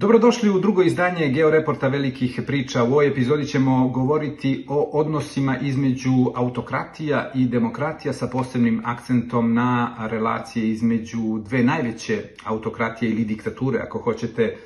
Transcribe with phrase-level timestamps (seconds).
[0.00, 2.84] Dobrodošli u drugo izdanje Georeporta velikih priča.
[2.84, 9.96] U ovoj epizodi ćemo govoriti o odnosima između autokratija i demokratija sa posebnim akcentom na
[10.10, 14.56] relacije između dve najveće autokratije ili diktature, ako hoćete,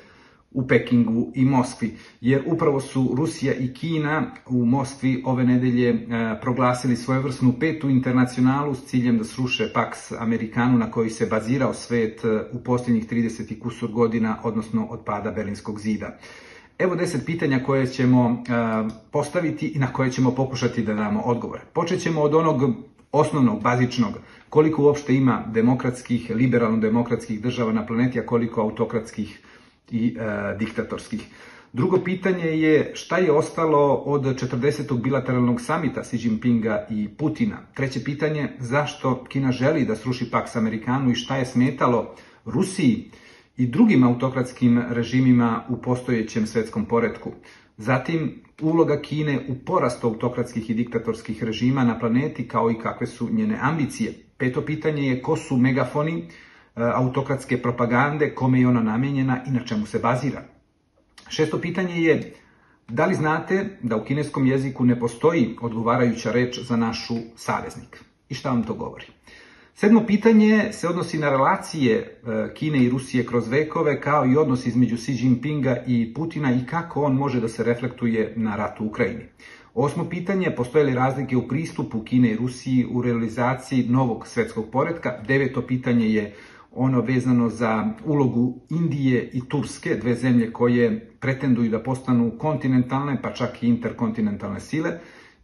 [0.55, 5.97] u Pekingu i Moskvi, jer upravo su Rusija i Kina u Moskvi ove nedelje e,
[6.41, 12.25] proglasili svojevrsnu petu internacionalu s ciljem da sruše Pax Amerikanu na koji se bazirao svet
[12.25, 16.17] e, u posljednjih 30 i kusur godina, odnosno od pada Berlinskog zida.
[16.79, 18.51] Evo deset pitanja koje ćemo e,
[19.11, 21.61] postaviti i na koje ćemo pokušati da damo odgovore.
[21.73, 22.61] Počet ćemo od onog
[23.11, 24.13] osnovnog, bazičnog,
[24.49, 29.41] koliko uopšte ima demokratskih, liberalno-demokratskih država na planeti, a koliko autokratskih
[29.91, 31.27] i e, diktatorskih.
[31.73, 35.01] Drugo pitanje je šta je ostalo od 40.
[35.01, 37.57] bilateralnog samita Xi Jinpinga i Putina.
[37.73, 43.11] Treće pitanje, zašto Kina želi da sruši Pax Amerikanu i šta je smetalo Rusiji
[43.57, 47.31] i drugim autokratskim režimima u postojećem svetskom poredku.
[47.77, 53.29] Zatim, uloga Kine u porastu autokratskih i diktatorskih režima na planeti kao i kakve su
[53.31, 54.13] njene ambicije.
[54.37, 56.27] Peto pitanje je ko su megafoni
[56.75, 60.43] autokratske propagande, kome je ona namenjena i na čemu se bazira.
[61.29, 62.33] Šesto pitanje je,
[62.87, 68.03] da li znate da u kineskom jeziku ne postoji odgovarajuća reč za našu saveznik?
[68.29, 69.05] I šta vam to govori?
[69.73, 74.65] Sedmo pitanje se odnosi na relacije e, Kine i Rusije kroz vekove, kao i odnos
[74.65, 78.85] između Xi Jinpinga i Putina i kako on može da se reflektuje na rat u
[78.85, 79.23] Ukrajini.
[79.73, 85.21] Osmo pitanje, postoje li razlike u pristupu Kine i Rusiji u realizaciji novog svetskog poredka?
[85.27, 86.33] Deveto pitanje je
[86.75, 93.33] ono vezano za ulogu Indije i Turske, dve zemlje koje pretenduju da postanu kontinentalne, pa
[93.33, 94.99] čak i interkontinentalne sile.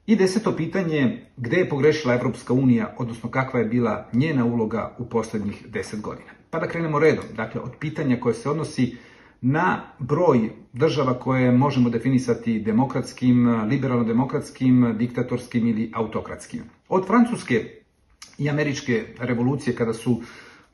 [0.07, 5.05] I deseto pitanje, gde je pogrešila Evropska unija, odnosno kakva je bila njena uloga u
[5.05, 6.29] poslednjih deset godina.
[6.49, 8.97] Pa da krenemo redom, dakle od pitanja koje se odnosi
[9.41, 16.61] na broj država koje možemo definisati demokratskim, liberalno-demokratskim, diktatorskim ili autokratskim.
[16.89, 17.81] Od francuske
[18.37, 20.21] i američke revolucije kada su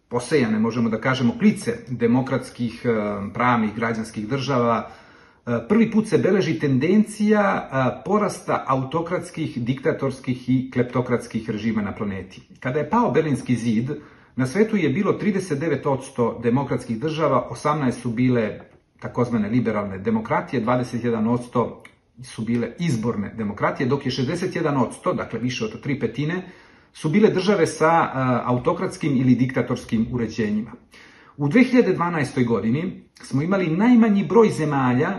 [0.09, 2.89] posejane, možemo da kažemo, klice demokratskih, e,
[3.33, 11.49] pravnih, građanskih država, e, prvi put se beleži tendencija e, porasta autokratskih, diktatorskih i kleptokratskih
[11.49, 12.41] režima na planeti.
[12.59, 13.91] Kada je pao Berlinski zid,
[14.35, 18.59] na svetu je bilo 39% demokratskih država, 18 su bile
[18.99, 21.75] takozvane liberalne demokratije, 21%
[22.23, 26.43] su bile izborne demokratije, dok je 61%, dakle više od tri petine,
[26.97, 28.09] su bile države sa
[28.45, 30.71] autokratskim ili diktatorskim uređenjima.
[31.37, 32.45] U 2012.
[32.45, 35.09] godini smo imali najmanji broj zemalja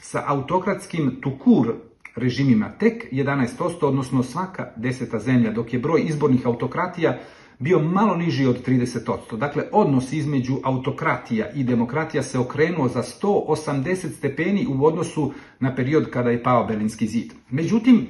[0.00, 1.74] sa autokratskim tukur
[2.16, 3.46] režimima, tek 11%,
[3.80, 7.18] odnosno svaka deseta zemlja, dok je broj izbornih autokratija
[7.58, 9.36] bio malo niži od 30%.
[9.36, 16.10] Dakle, odnos između autokratija i demokratija se okrenuo za 180 stepeni u odnosu na period
[16.10, 17.32] kada je pao Berlinski zid.
[17.50, 18.06] Međutim,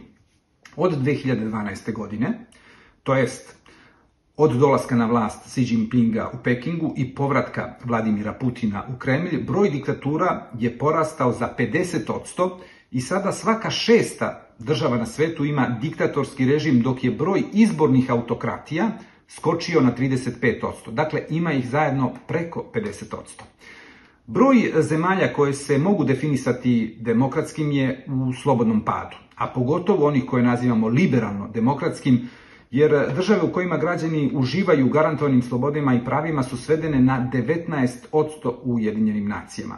[0.76, 1.92] od 2012.
[1.92, 2.46] godine,
[3.04, 3.56] to jest
[4.36, 9.70] od dolaska na vlast Xi Jinpinga u Pekingu i povratka Vladimira Putina u Kremlj, broj
[9.70, 12.50] diktatura je porastao za 50%
[12.90, 18.90] i sada svaka šesta država na svetu ima diktatorski režim, dok je broj izbornih autokratija
[19.28, 20.90] skočio na 35%.
[20.90, 23.16] Dakle, ima ih zajedno preko 50%.
[24.26, 30.42] Broj zemalja koje se mogu definisati demokratskim je u slobodnom padu, a pogotovo onih koje
[30.42, 32.28] nazivamo liberalno demokratskim,
[32.74, 38.74] jer države u kojima građani uživaju garantovanim slobodima i pravima su svedene na 19% u
[38.74, 39.76] Ujedinjenim nacijama.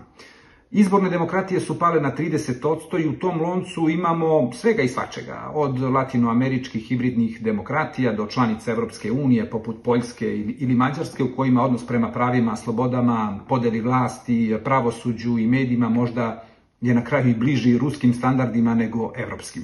[0.70, 5.80] Izborne demokratije su pale na 30% i u tom loncu imamo svega i svačega, od
[5.80, 12.10] latinoameričkih hibridnih demokratija do članica Evropske unije poput Poljske ili Mađarske u kojima odnos prema
[12.12, 16.44] pravima, slobodama, podeli vlasti, pravosuđu i medijima možda
[16.80, 19.62] je na kraju i bliži ruskim standardima nego evropskim.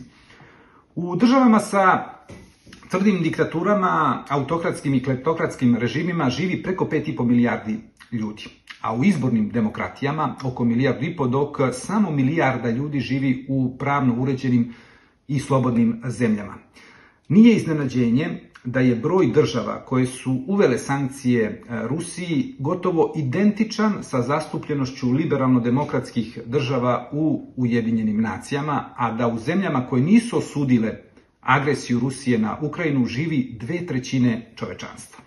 [0.95, 2.13] U državama sa
[2.93, 7.79] tvrdim diktaturama, autokratskim i kleptokratskim režimima živi preko 5,5 milijardi
[8.13, 8.45] ljudi.
[8.81, 14.15] A u izbornim demokratijama oko milijardu i po, dok samo milijarda ljudi živi u pravno
[14.23, 14.75] uređenim
[15.29, 16.55] i slobodnim zemljama.
[17.29, 24.23] Nije iznenađenje da je broj država koje su uvele sankcije e, Rusiji gotovo identičan sa
[24.23, 31.12] zastupljenošću liberalno-demokratskih država u Ujedinjenim nacijama, a da u zemljama koje nisu osudile
[31.43, 35.25] agresiju Rusije na Ukrajinu živi dve trećine čovečanstva.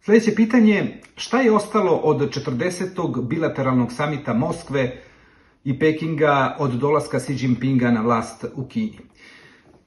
[0.00, 3.26] Sljedeće pitanje, šta je ostalo od 40.
[3.28, 4.96] bilateralnog samita Moskve
[5.64, 8.98] i Pekinga od dolaska Xi Jinpinga na vlast u Kini?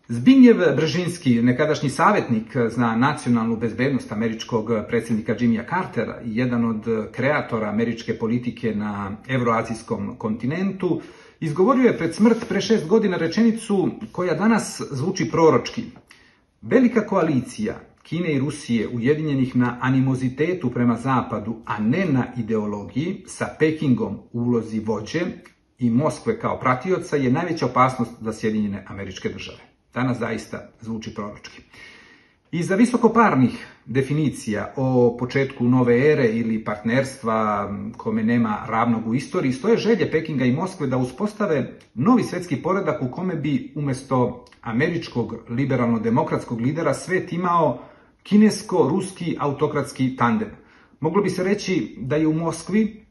[0.07, 7.69] Zbinjev Bržinski, nekadašnji savjetnik za nacionalnu bezbednost američkog predsjednika Jimmya Cartera i jedan od kreatora
[7.69, 11.01] američke politike na evroazijskom kontinentu,
[11.39, 15.83] izgovorio je pred smrt pre šest godina rečenicu koja danas zvuči proročki.
[16.61, 23.55] Velika koalicija Kine i Rusije ujedinjenih na animozitetu prema zapadu, a ne na ideologiji, sa
[23.59, 25.21] Pekingom u ulozi vođe
[25.79, 29.57] i Moskve kao pratioca je najveća opasnost za Sjedinjene američke države.
[29.93, 31.61] Danas zaista zvuči proročki.
[32.55, 39.77] Iza visokoparnih definicija o početku nove ere ili partnerstva kome nema ravnog u istoriji stoje
[39.77, 46.61] želje Pekinga i Moskve da uspostave novi svetski poredak u kome bi umesto američkog liberalno-demokratskog
[46.61, 47.79] lidera svet imao
[48.23, 50.49] kinesko-ruski autokratski tandem.
[50.99, 53.05] Moglo bi se reći da je u Moskvi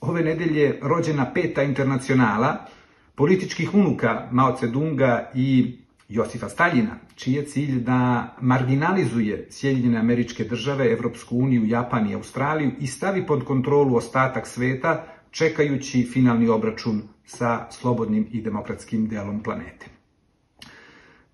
[0.00, 2.66] ove nedelje rođena peta internacionala
[3.14, 5.76] političkih unuka Mao Cedunga i
[6.08, 12.72] Josifa Staljina, čiji je cilj da marginalizuje Sjedinjene američke države, Evropsku uniju, Japan i Australiju
[12.80, 19.86] i stavi pod kontrolu ostatak sveta, čekajući finalni obračun sa slobodnim i demokratskim delom planete.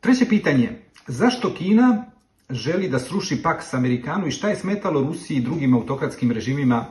[0.00, 0.70] Treće pitanje,
[1.06, 2.04] zašto Kina
[2.50, 6.86] želi da sruši Pax Amerikanu i šta je smetalo Rusiji i drugim autokratskim režimima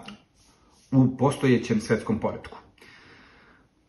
[0.92, 2.58] u postojećem svetskom poredku?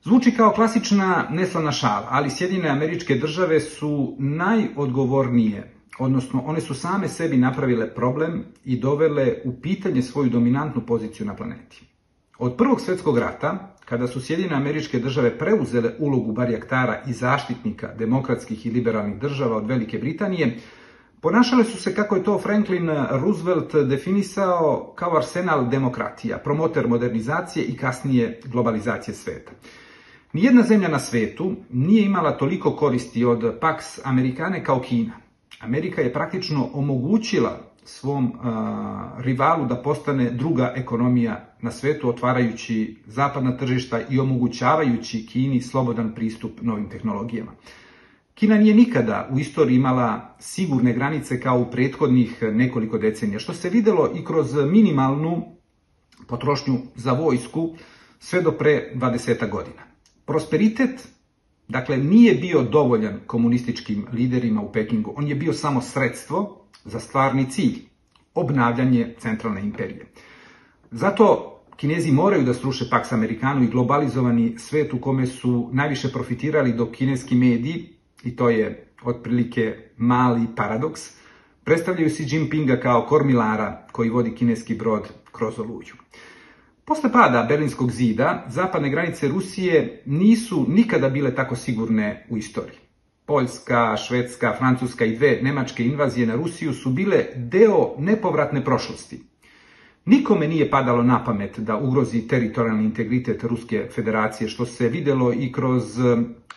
[0.05, 7.09] Zvuči kao klasična neslana šala, ali Sjedinjene američke države su najodgovornije, odnosno one su same
[7.09, 11.85] sebi napravile problem i dovele u pitanje svoju dominantnu poziciju na planeti.
[12.39, 18.67] Od Prvog svetskog rata, kada su Sjedinjene američke države preuzele ulogu barjaktara i zaštitnika demokratskih
[18.67, 20.59] i liberalnih država od Velike Britanije,
[21.23, 27.77] Ponašale su se kako je to Franklin Roosevelt definisao kao arsenal demokratija, promoter modernizacije i
[27.77, 29.53] kasnije globalizacije sveta.
[30.33, 35.13] Nijedna zemlja na svetu nije imala toliko koristi od Pax Amerikane kao Kina.
[35.61, 38.33] Amerika je praktično omogućila svom
[39.19, 46.63] rivalu da postane druga ekonomija na svetu, otvarajući zapadna tržišta i omogućavajući Kini slobodan pristup
[46.63, 47.53] novim tehnologijama.
[48.35, 53.71] Kina nije nikada u istoriji imala sigurne granice kao u prethodnih nekoliko decenija, što se
[53.71, 55.45] videlo i kroz minimalnu
[56.27, 57.75] potrošnju za vojsku
[58.19, 59.92] sve do pre 20 godina.
[60.25, 61.09] Prosperitet,
[61.69, 67.51] dakle, nije bio dovoljan komunističkim liderima u Pekingu, on je bio samo sredstvo za stvarni
[67.51, 67.79] cilj,
[68.35, 70.07] obnavljanje centralne imperije.
[70.91, 76.73] Zato Kinezi moraju da sruše Pax Amerikanu i globalizovani svet u kome su najviše profitirali
[76.73, 77.89] dok kineski mediji
[78.25, 81.01] i to je otprilike mali paradoks,
[81.65, 85.95] predstavljaju Xi Jinpinga kao kormilara koji vodi kineski brod kroz oluju.
[86.85, 92.79] Posle pada Berlinskog zida, zapadne granice Rusije nisu nikada bile tako sigurne u istoriji.
[93.27, 99.21] Poljska, Švedska, Francuska i dve nemačke invazije na Rusiju su bile deo nepovratne prošlosti.
[100.05, 105.53] Nikome nije padalo na pamet da ugrozi teritorijalni integritet Ruske federacije, što se videlo i
[105.53, 105.83] kroz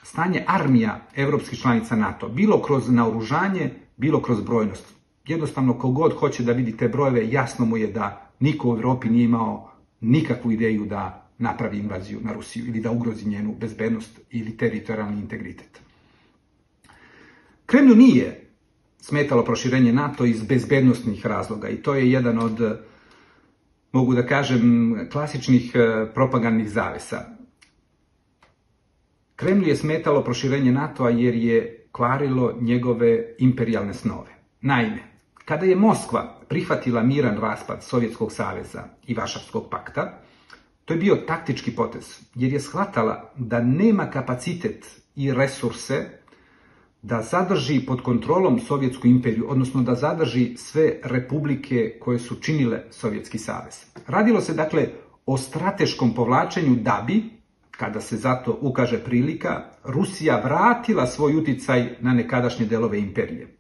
[0.04, 4.94] stanje armija evropskih članica NATO, bilo kroz naoružanje, bilo kroz brojnost.
[5.28, 9.26] Jednostavno, kogod hoće da vidi te brojeve, jasno mu je da niko u Evropi nije
[9.26, 9.75] imao
[10.06, 15.80] nikakvu ideju da napravi invaziju na Rusiju ili da ugrozi njenu bezbednost ili teritorijalni integritet.
[17.66, 18.42] Kremlju nije
[19.02, 22.80] smetalo proširenje NATO iz bezbednostnih razloga i to je jedan od,
[23.92, 27.26] mogu da kažem, klasičnih eh, propagandnih zavesa.
[29.36, 34.32] Kremlju je smetalo proširenje NATO-a jer je kvarilo njegove imperialne snove.
[34.62, 35.15] Naime,
[35.46, 40.20] kada je Moskva prihvatila miran raspad Sovjetskog saveza i Vašavskog pakta,
[40.86, 46.06] to je bio taktički potez, jer je shvatala da nema kapacitet i resurse
[47.02, 53.38] da zadrži pod kontrolom Sovjetsku imperiju, odnosno da zadrži sve republike koje su činile Sovjetski
[53.38, 53.86] savez.
[54.08, 54.88] Radilo se dakle
[55.26, 57.24] o strateškom povlačenju da bi,
[57.72, 63.58] kada se zato ukaže prilika, Rusija vratila svoj uticaj na nekadašnje delove imperije.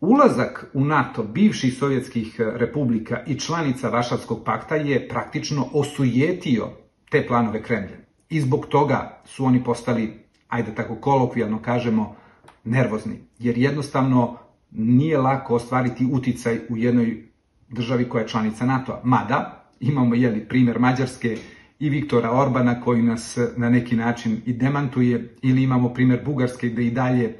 [0.00, 6.68] Ulazak u NATO bivših sovjetskih republika i članica Vašavskog pakta je praktično osujetio
[7.10, 7.96] te planove Kremlja.
[8.28, 10.12] I zbog toga su oni postali,
[10.48, 12.16] ajde tako kolokvijalno kažemo,
[12.64, 13.18] nervozni.
[13.38, 14.36] Jer jednostavno
[14.70, 17.28] nije lako ostvariti uticaj u jednoj
[17.68, 19.00] državi koja je članica NATO-a.
[19.04, 21.36] Mada, imamo jeli, primer Mađarske
[21.78, 26.86] i Viktora Orbana koji nas na neki način i demantuje ili imamo primer Bugarske gde
[26.86, 27.36] i dalje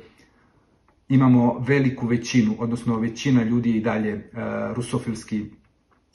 [1.09, 4.21] imamo veliku većinu, odnosno većina ljudi je i dalje uh,
[4.77, 5.45] rusofilski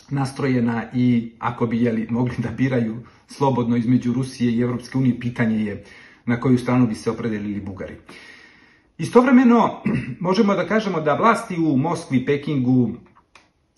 [0.10, 5.66] nastrojena i ako bi jeli, mogli da biraju slobodno između Rusije i Evropske unije, pitanje
[5.66, 5.84] je
[6.26, 7.96] na koju stranu bi se opredelili Bugari.
[8.98, 9.82] Istovremeno,
[10.20, 12.92] možemo da kažemo da vlasti u Moskvi, Pekingu,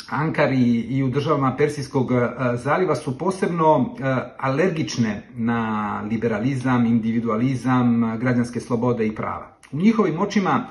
[0.09, 2.17] Ankari i u državama Persijskog e,
[2.57, 4.03] zaliva su posebno e,
[4.37, 9.57] alergične na liberalizam, individualizam, građanske slobode i prava.
[9.71, 10.67] U njihovim očima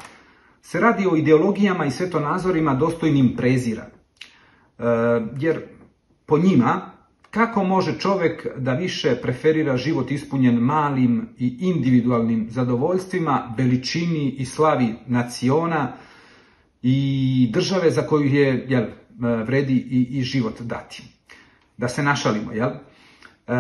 [0.63, 3.87] se radi o ideologijama i svetonazorima dostojnim prezira.
[3.87, 4.85] E,
[5.39, 5.63] jer
[6.27, 6.91] po njima,
[7.31, 14.95] kako može čovek da više preferira život ispunjen malim i individualnim zadovoljstvima, veličini i slavi
[15.07, 15.93] naciona
[16.83, 18.85] i države za koju je jel,
[19.21, 21.03] E, vredi i, i život dati.
[21.77, 22.71] Da se našalimo, jel?
[23.53, 23.55] E,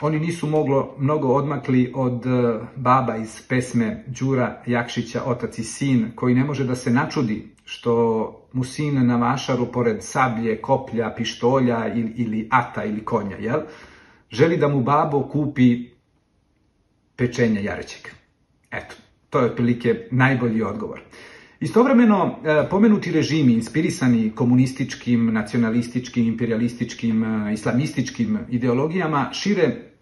[0.00, 6.12] oni nisu moglo mnogo odmakli od e, baba iz pesme Đura Jakšića, otac i sin,
[6.14, 7.92] koji ne može da se načudi što
[8.52, 13.60] mu sin na vašaru, pored sablje, koplja, pištolja ili, ili ata ili konja, jel?
[14.30, 15.90] Želi da mu babo kupi
[17.16, 18.12] pečenje jarećeg.
[18.70, 18.94] Eto,
[19.30, 21.00] to je otprilike najbolji odgovor.
[21.60, 29.92] Istovremeno, e, pomenuti režimi inspirisani komunističkim, nacionalističkim, imperialističkim, e, islamističkim ideologijama šire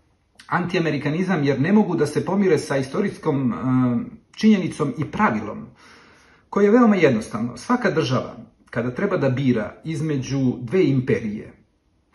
[0.46, 3.56] antiamerikanizam jer ne mogu da se pomire sa istorijskom e,
[4.30, 5.66] činjenicom i pravilom
[6.50, 7.56] koje je veoma jednostavno.
[7.56, 8.36] Svaka država
[8.70, 11.52] kada treba da bira između dve imperije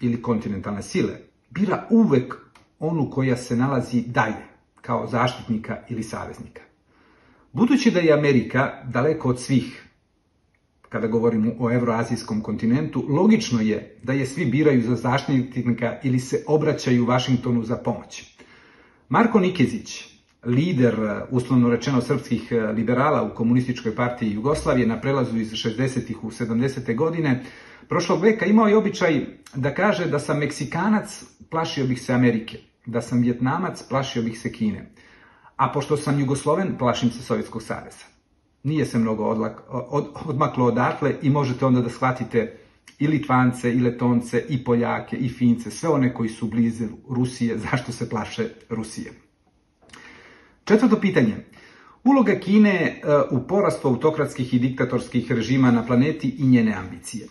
[0.01, 1.13] ili kontinentalne sile,
[1.49, 2.35] bira uvek
[2.79, 4.45] onu koja se nalazi dalje,
[4.81, 6.61] kao zaštitnika ili saveznika.
[7.53, 9.83] Budući da je Amerika daleko od svih,
[10.89, 16.43] kada govorimo o evroazijskom kontinentu, logično je da je svi biraju za zaštitnika ili se
[16.47, 18.37] obraćaju Vašingtonu za pomoć.
[19.09, 20.03] Marko Nikezić,
[20.45, 20.95] lider,
[21.29, 26.15] uslovno rečeno, srpskih liberala u komunističkoj partiji Jugoslavije na prelazu iz 60.
[26.21, 26.95] u 70.
[26.95, 27.43] godine,
[27.89, 33.01] prošlog veka imao je običaj da kaže da sam Meksikanac, plašio bih se Amerike, da
[33.01, 34.89] sam Vjetnamac, plašio bih se Kine
[35.55, 38.05] a pošto sam Jugosloven, plašim se Sovjetskog saveza.
[38.63, 42.57] Nije se mnogo odlak, od, odmaklo odatle i možete onda da shvatite
[42.99, 47.91] i Litvance, i Letonce, i Poljake, i Fince, sve one koji su blize Rusije, zašto
[47.91, 49.13] se plaše Rusije.
[50.63, 51.35] Četvrto pitanje.
[52.03, 57.27] Uloga Kine e, u porastu autokratskih i diktatorskih režima na planeti i njene ambicije.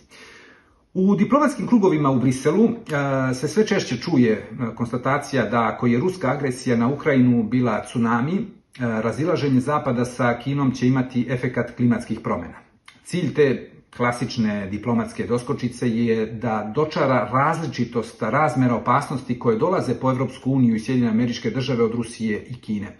[0.94, 6.00] U diplomatskim krugovima u Briselu e, se sve češće čuje e, konstatacija da ako je
[6.00, 8.42] ruska agresija na Ukrajinu bila tsunami, e,
[8.80, 12.58] razilaženje Zapada sa Kinom će imati efekat klimatskih promena.
[13.04, 20.52] Cilj te klasične diplomatske doskočice je da dočara različitost razmera opasnosti koje dolaze po Evropsku
[20.52, 22.96] uniju i Sjedinjene američke države od Rusije i Kine.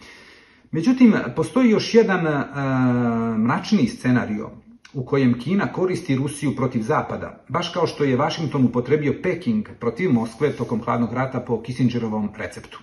[0.71, 2.43] Međutim, postoji još jedan uh,
[3.39, 4.51] mračniji scenario
[4.95, 10.13] u kojem Kina koristi Rusiju protiv Zapada, baš kao što je Vašington upotrebio Peking protiv
[10.13, 12.79] Moskve tokom hladnog rata po Kissingerovom receptu.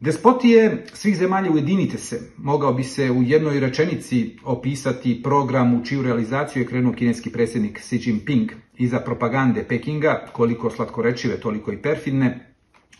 [0.00, 6.02] Despotije svih zemalja ujedinite se, mogao bi se u jednoj rečenici opisati program u čiju
[6.02, 12.54] realizaciju je krenuo kineski predsjednik Xi Jinping iza propagande Pekinga, koliko slatkorečive, toliko i perfidne,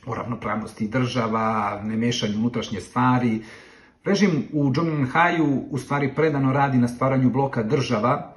[0.06, 3.40] o ravnopravnosti država, nemešanju unutrašnje stvari,
[4.08, 8.32] Režim u Zhongnhaju u stvari predano radi na stvaranju bloka država,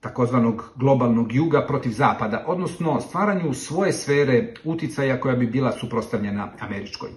[0.00, 7.08] takozvanog globalnog juga protiv zapada, odnosno stvaranju svoje sfere uticaja koja bi bila suprostavljena američkoj.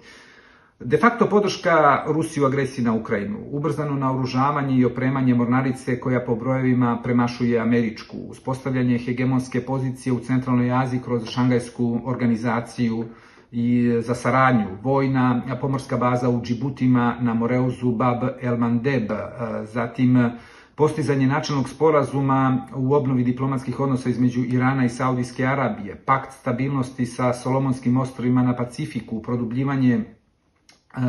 [0.80, 6.34] De facto podrška Rusiji u agresiji na Ukrajinu, ubrzano naoružavanje i opremanje mornarice koja po
[6.34, 13.04] brojevima premašuje američku, uspostavljanje hegemonske pozicije u centralnoj Aziji kroz šangajsku organizaciju,
[13.52, 19.16] i za saradnju, vojna pomorska baza u Džibutima na Moreuzu Bab El Mandeb, e,
[19.64, 20.30] zatim
[20.74, 27.32] postizanje načelnog sporazuma u obnovi diplomatskih odnosa između Irana i Saudijske Arabije, pakt stabilnosti sa
[27.32, 30.04] Solomonskim ostrovima na Pacifiku, produbljivanje e,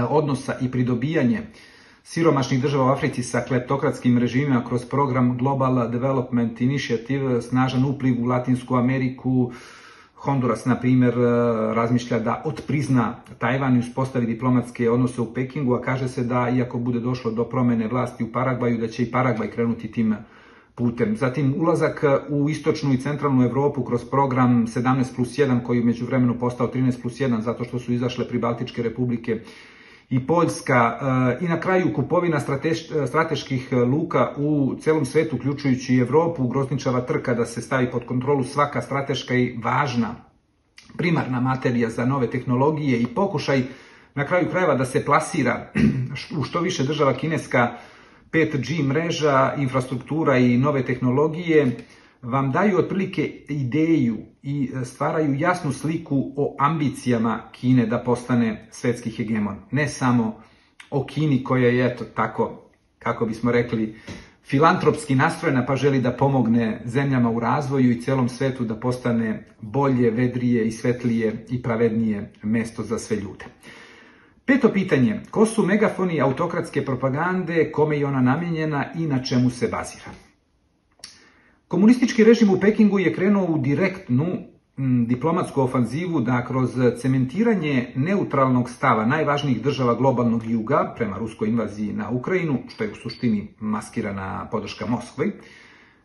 [0.09, 1.41] odnosa i pridobijanje
[2.03, 8.25] siromašnih država u Africi sa kleptokratskim režimima kroz program Global Development Initiative, snažan upliv u
[8.25, 9.51] Latinsku Ameriku,
[10.23, 11.21] Honduras, na primer, e,
[11.73, 16.77] razmišlja da otprizna Tajvan i uspostavi diplomatske odnose u Pekingu, a kaže se da, iako
[16.77, 20.15] bude došlo do promene vlasti u Paragvaju, da će i Paragvaj krenuti tim
[20.75, 21.17] putem.
[21.17, 26.05] Zatim, ulazak u istočnu i centralnu Evropu kroz program 17 plus 1, koji je među
[26.05, 29.41] vremenu postao 13 plus 1, zato što su izašle Pribaltičke republike
[30.09, 30.99] i Poljska
[31.41, 32.39] e, i na kraju kupovina
[33.07, 38.43] strateških luka u celom svetu, uključujući i Evropu, grozničava trka da se stavi pod kontrolu
[38.43, 40.15] svaka strateška i važna
[40.97, 43.63] primarna materija za nove tehnologije i pokušaj
[44.15, 45.71] na kraju krajeva da se plasira
[46.39, 47.71] u što više država kineska
[48.31, 51.77] 5G mreža, infrastruktura i nove tehnologije,
[52.23, 59.09] vam daju otprilike ideju i e, stvaraju jasnu sliku o ambicijama Kine da postane svetski
[59.09, 59.55] hegemon.
[59.71, 60.41] Ne samo
[60.89, 62.59] o Kini koja je, eto, tako
[62.99, 63.95] kako bismo rekli,
[64.45, 70.11] filantropski nastrojena pa želi da pomogne zemljama u razvoju i celom svetu da postane bolje,
[70.11, 73.45] vedrije i svetlije i pravednije mesto za sve ljude.
[74.45, 79.67] Peto pitanje, ko su megafoni autokratske propagande, kome je ona namijenjena i na čemu se
[79.67, 80.32] bazira?
[81.73, 84.25] Komunistički režim u Pekingu je krenuo u direktnu
[85.07, 92.09] diplomatsku ofanzivu da kroz cementiranje neutralnog stava najvažnijih država globalnog juga prema ruskoj invaziji na
[92.09, 95.31] Ukrajinu, što je u suštini maskirana podrška Moskvi,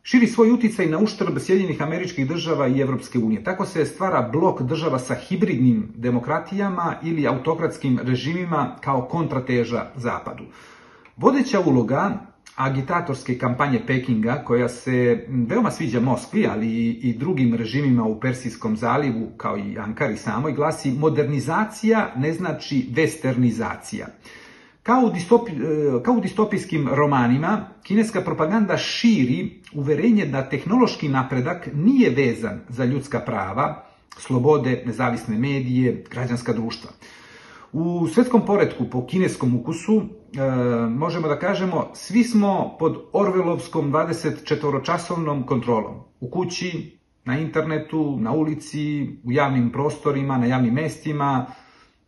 [0.03, 3.45] širi svoj uticaj na uštrb Sjedinjenih američkih država i Evropske unije.
[3.45, 10.45] Tako se stvara blok država sa hibridnim demokratijama ili autokratskim režimima kao kontrateža Zapadu.
[11.17, 12.29] Vodeća uloga
[12.59, 19.31] agitatorske kampanje Pekinga, koja se veoma sviđa Moskvi, ali i drugim režimima u Persijskom zalivu,
[19.37, 24.07] kao i Ankari samoj, glasi modernizacija ne znači westernizacija.
[24.83, 25.57] Kao u, distopi, e,
[26.05, 33.21] kao u distopijskim romanima, kineska propaganda širi uverenje da tehnološki napredak nije vezan za ljudska
[33.21, 33.85] prava,
[34.17, 36.91] slobode, nezavisne medije, građanska društva.
[37.73, 40.03] U svetskom poredku po kineskom ukusu e,
[40.89, 45.95] možemo da kažemo svi smo pod Orvelovskom 24-časovnom kontrolom.
[46.21, 51.47] U kući, na internetu, na ulici, u javnim prostorima, na javnim mestima,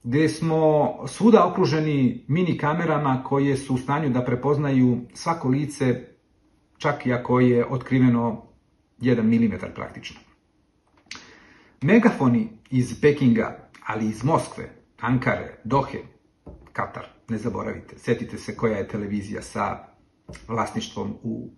[0.03, 6.07] gde smo svuda okruženi mini kamerama koje su u stanju da prepoznaju svako lice,
[6.79, 8.43] čak i ako je otkriveno
[9.01, 10.21] 1 mm praktično.
[11.83, 15.99] Megafoni iz Pekinga, ali iz Moskve, Ankare, Dohe,
[16.73, 19.79] Katar, ne zaboravite, setite se koja je televizija sa
[20.49, 21.51] vlasništvom u,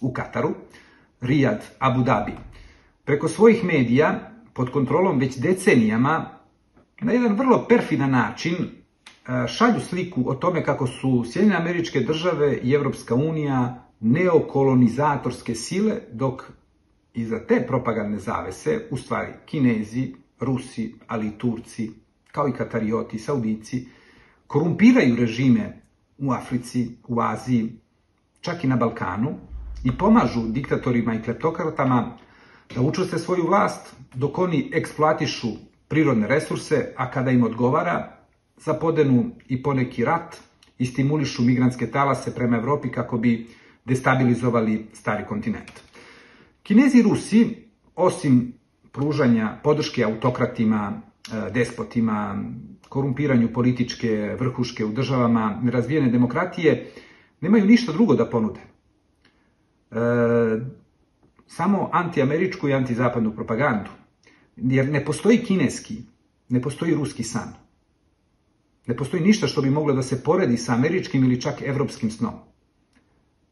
[0.00, 0.54] u Kataru,
[1.20, 2.32] Rijad, Abu Dhabi.
[3.04, 6.30] Preko svojih medija, pod kontrolom već decenijama,
[7.00, 12.58] na jedan vrlo perfidan način e, šalju sliku o tome kako su Sjedinjene američke države
[12.62, 16.42] i Evropska unija neokolonizatorske sile, dok
[17.14, 21.90] iza te propagandne zavese, u stvari Kinezi, Rusi, ali i Turci,
[22.32, 23.88] kao i Katarioti, Saudici,
[24.46, 25.82] korumpiraju režime
[26.18, 27.72] u Africi, u Aziji,
[28.40, 29.38] čak i na Balkanu
[29.84, 32.16] i pomažu diktatorima i kleptokratama
[32.74, 35.48] da učuste svoju vlast dok oni eksploatišu
[35.88, 38.16] prirodne resurse, a kada im odgovara,
[38.56, 40.36] zapodenu i poneki rat
[40.78, 43.46] i stimulišu migrantske talase prema Evropi kako bi
[43.84, 45.72] destabilizovali stari kontinent.
[46.62, 47.56] Kinezi i Rusi,
[47.96, 48.52] osim
[48.92, 51.02] pružanja podrške autokratima,
[51.52, 52.44] despotima,
[52.88, 56.90] korumpiranju političke vrhuške u državama nerazvijene demokratije,
[57.40, 58.60] nemaju ništa drugo da ponude.
[58.60, 59.96] E,
[61.46, 63.90] samo antiameričku i antizapadnu propagandu.
[64.56, 65.96] Jer ne postoji kineski,
[66.48, 67.52] ne postoji ruski san.
[68.86, 72.34] Ne postoji ništa što bi moglo da se poredi sa američkim ili čak evropskim snom.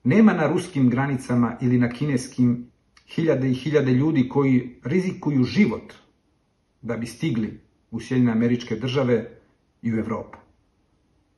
[0.04, 2.70] Nema na ruskim granicama ili na kineskim
[3.06, 5.94] hiljade i hiljade ljudi koji rizikuju život
[6.82, 7.60] da bi stigli
[7.90, 9.30] u Sjedinjene američke države
[9.82, 10.38] i u Evropu.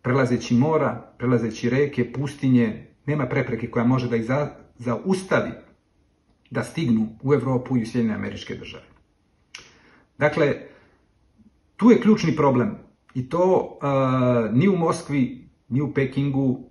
[0.03, 4.25] Prelazeći mora, prelazeći reke, pustinje, nema prepreke koja može da ih
[4.79, 5.51] zaustavi
[6.51, 8.85] da stignu u Evropu i u Sjedinjene američke države.
[10.19, 10.57] Dakle,
[11.77, 12.75] tu je ključni problem
[13.15, 16.71] i to uh, ni u Moskvi, ni u Pekingu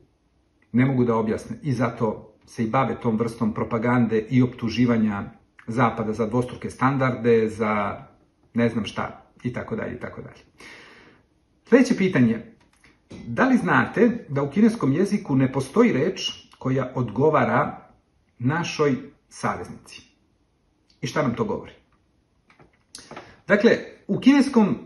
[0.72, 5.24] ne mogu da objasne i zato se i bave tom vrstom propagande i optuživanja
[5.68, 8.06] Zapada za dvostruke standarde, za
[8.60, 10.44] ne znam šta i tako dalje i tako dalje.
[11.70, 12.46] Sljedeće pitanje.
[13.28, 17.90] Da li znate da u kineskom jeziku ne postoji reč koja odgovara
[18.40, 18.96] našoj
[19.30, 20.02] saveznici?
[21.02, 21.72] I šta nam to govori?
[23.48, 24.78] Dakle, u kineskom,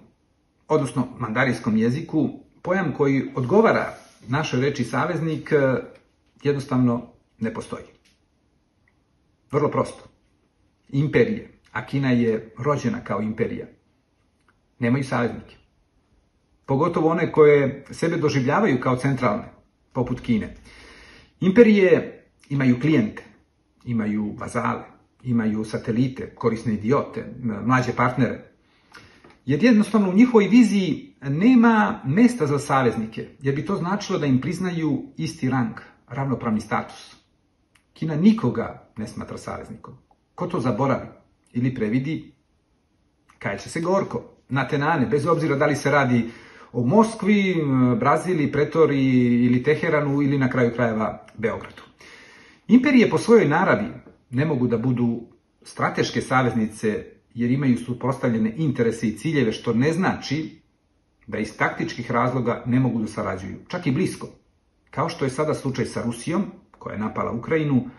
[0.68, 2.30] odnosno mandarinskom jeziku,
[2.62, 3.94] pojam koji odgovara
[4.28, 5.58] našoj reči saveznik e,
[6.44, 7.08] jednostavno
[7.40, 7.84] ne postoji.
[9.52, 10.04] Vrlo prosto.
[10.90, 13.66] Imperije, a Kina je rođena kao imperija,
[14.80, 15.56] nemaju saveznike.
[16.66, 19.46] Pogotovo one koje sebe doživljavaju kao centralne,
[19.94, 20.56] poput Kine.
[21.40, 23.24] Imperije imaju klijente,
[23.86, 24.84] imaju vazale,
[25.24, 27.34] imaju satelite, korisne idiote,
[27.66, 28.52] mlađe partnere,
[29.46, 34.42] jer jednostavno u njihovoj viziji nema mesta za saveznike, jer bi to značilo da im
[34.42, 35.76] priznaju isti rang,
[36.08, 37.16] ravnopravni status.
[37.94, 39.98] Kina nikoga ne smatra saveznikom.
[40.36, 41.23] Ko to zaboravi
[41.54, 42.32] ili previdi,
[43.40, 46.30] kaj će se gorko, na tenane, bez obzira da li se radi
[46.74, 47.56] o Moskvi,
[48.00, 49.06] Brazili, Pretori
[49.46, 51.82] ili Teheranu ili na kraju krajeva Beogradu.
[52.68, 53.88] Imperije po svojoj naravi
[54.30, 55.22] ne mogu da budu
[55.64, 60.62] strateške saveznice jer imaju suprostavljene interese i ciljeve, što ne znači
[61.28, 64.28] da iz taktičkih razloga ne mogu da sarađuju, čak i blisko.
[64.92, 66.44] kao što je sada slučaj sa Rusijom,
[66.80, 67.90] koja je napala Ukrajinu,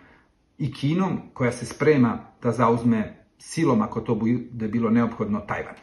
[0.59, 5.75] i Kinom, koja se sprema da zauzme silom, ako to bude bilo neophodno, Tajvan.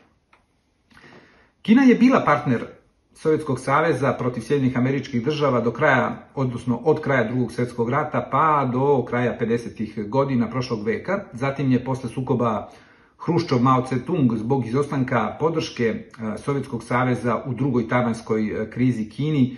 [1.62, 2.65] Kina je bila partner
[3.13, 8.69] Sovjetskog saveza protiv Sjedinjenih američkih država do kraja, odnosno od kraja drugog svjetskog rata pa
[8.71, 10.10] do kraja 50.
[10.10, 11.24] godina prošlog veka.
[11.34, 12.69] Zatim je posle sukoba
[13.26, 16.04] Hruščov Mao Tse-tung zbog izostanka podrške e,
[16.38, 19.56] Sovjetskog saveza u drugoj tajvanskoj e, krizi Kini e,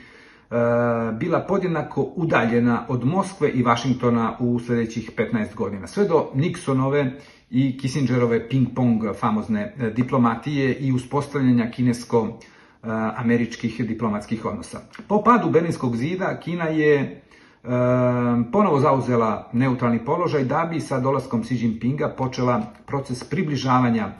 [1.19, 5.87] bila podjednako udaljena od Moskve i Vašingtona u sljedećih 15 godina.
[5.87, 7.11] Sve do Nixonove
[7.53, 12.39] i Kissingerove ping-pong famozne diplomatije i uspostavljanja kinesko
[13.15, 14.79] američkih diplomatskih odnosa.
[15.07, 17.21] Po padu Berlinskog zida Kina je
[18.51, 24.11] ponovo zauzela neutralni položaj da bi sa dolaskom Xi Jinpinga počela proces približavanja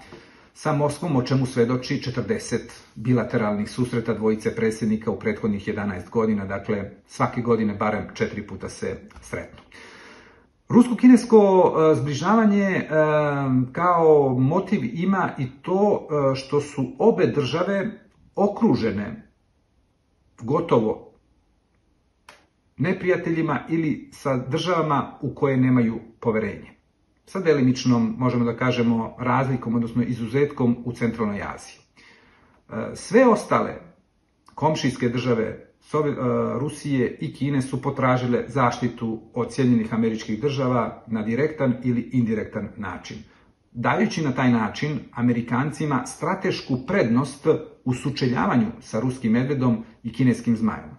[0.54, 2.58] sa Moskvom, o čemu svedoči 40
[2.96, 9.00] bilateralnih susreta dvojice predsjednika u prethodnih 11 godina, dakle svake godine barem četiri puta se
[9.22, 9.60] sretnu.
[10.74, 12.86] Rusko-kinesko e, zbližavanje e,
[13.72, 19.30] kao motiv ima i to e, što su obe države okružene
[20.42, 21.14] gotovo
[22.78, 26.72] neprijateljima ili sa državama u koje nemaju poverenje.
[27.26, 31.78] Sa delimičnom, možemo da kažemo, razlikom, odnosno izuzetkom u centralnoj Aziji.
[32.94, 33.76] Sve ostale
[34.56, 36.16] komšijske države e,
[36.60, 43.18] Rusije i Kine su potražile zaštitu od Sjedinjenih američkih država na direktan ili indirektan način,
[43.72, 47.48] dajući na taj način Amerikancima stratešku prednost
[47.86, 50.90] u sučeljavanju sa ruskim medvedom i kineskim zmajom.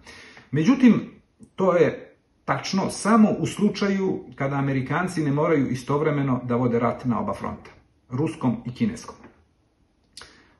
[0.51, 1.15] Međutim,
[1.55, 7.19] To je tačno samo u slučaju kada Amerikanci ne moraju istovremeno da vode rat na
[7.19, 7.71] oba fronta,
[8.09, 9.15] ruskom i kineskom.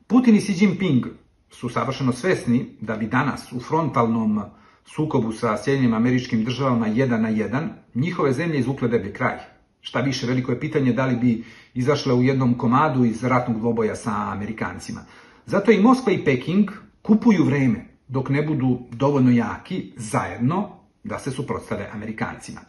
[0.07, 1.05] Putin i Xi Jinping
[1.49, 4.41] su savršeno svesni da bi danas u frontalnom
[4.85, 9.37] sukobu sa Sjedinjenim američkim državama jedan na jedan njihove zemlje izvukle deblji kraj.
[9.81, 13.95] Šta više, veliko je pitanje da li bi izašle u jednom komadu iz ratnog dvoboja
[13.95, 15.01] sa Amerikancima.
[15.45, 16.69] Zato i Moskva i Peking
[17.01, 20.69] kupuju vreme dok ne budu dovoljno jaki zajedno
[21.03, 22.61] da se suprotstave Amerikancima.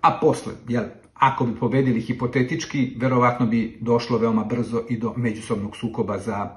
[0.00, 0.84] A posle, jel,
[1.14, 6.56] ako bi pobedili hipotetički, verovatno bi došlo veoma brzo i do međusobnog sukoba za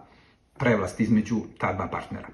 [0.60, 2.28] prevlast između ta dva partnera.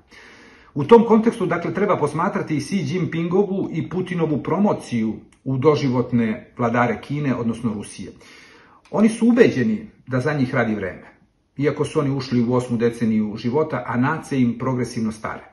[0.74, 7.02] U tom kontekstu, dakle, treba posmatrati i Xi Jinpingovu i Putinovu promociju u doživotne vladare
[7.02, 8.12] Kine, odnosno Rusije.
[8.92, 11.16] Oni su ubeđeni da za njih radi vreme,
[11.58, 15.44] iako su oni ušli u osmu deceniju života, a nace im progresivno stare.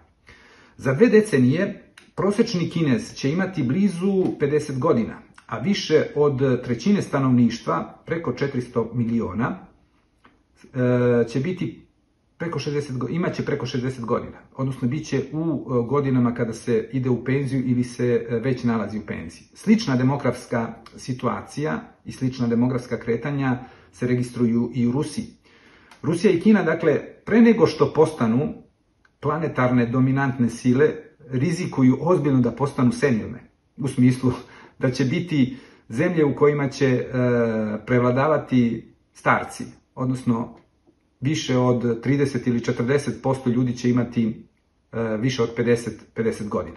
[0.77, 1.83] Za dve decenije
[2.15, 9.59] prosečni kinez će imati blizu 50 godina, a više od trećine stanovništva, preko 400 miliona,
[10.63, 11.87] e, će biti
[12.43, 17.11] preko 60, imaće preko 60 godina, odnosno bit će u e, godinama kada se ide
[17.11, 19.47] u penziju ili se e, već nalazi u penziji.
[19.55, 23.59] Slična demografska situacija i slična demografska kretanja
[23.93, 25.27] se registruju i u Rusiji.
[26.03, 28.55] Rusija i Kina, dakle, pre nego što postanu
[29.21, 30.91] planetarne dominantne sile
[31.31, 33.51] rizikuju ozbiljno da postanu senilne.
[33.77, 34.33] U smislu
[34.79, 35.57] da će biti
[35.89, 37.07] zemlje u kojima će e,
[37.87, 40.62] prevladavati starci, odnosno
[41.23, 44.47] više od 30 ili 40% ljudi će imati
[44.93, 46.77] e, više od 50, 50 godina.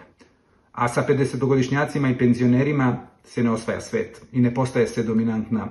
[0.72, 5.68] A sa 50-godišnjacima i penzionerima se ne osvaja svet i ne postaje se dominantna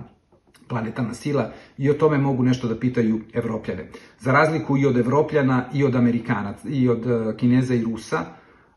[0.67, 3.89] planetarna sila i o tome mogu nešto da pitaju Evropljane.
[4.19, 8.25] Za razliku i od Evropljana i od Amerikanaca i od e, Kineza i Rusa,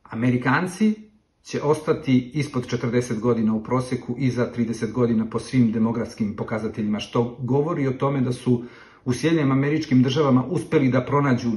[0.02, 0.94] Amerikanci
[1.42, 7.00] će ostati ispod 40 godina u proseku i za 30 godina po svim demografskim pokazateljima,
[7.00, 8.64] što govori o tome da su
[9.09, 11.51] u Sjedinjenim američkim državama uspeli da pronađu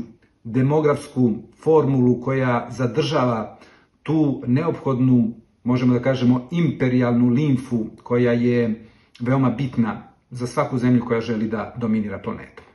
[0.44, 1.32] demografsku
[1.64, 3.58] formulu koja zadržava
[4.04, 5.34] tu neophodnu,
[5.64, 8.86] možemo da kažemo, imperialnu limfu koja je
[9.20, 12.66] veoma bitna za svaku zemlju koja želi da dominira planetom.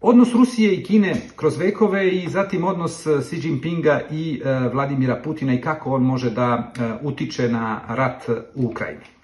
[0.00, 5.20] Odnos Rusije i Kine kroz vekove i zatim odnos e, Xi Jinpinga i e, Vladimira
[5.24, 9.17] Putina i kako on može da e, utiče na rat u Ukrajini.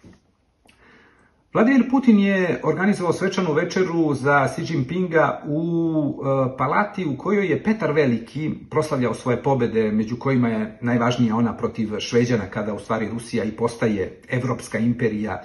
[1.55, 6.23] Vladimir Putin je organizovao svečanu večeru za Xi Jinpinga u
[6.59, 11.99] palati u kojoj je Petar Veliki proslavljao svoje pobede, među kojima je najvažnija ona protiv
[11.99, 15.43] Šveđana kada u stvari Rusija i postaje evropska imperija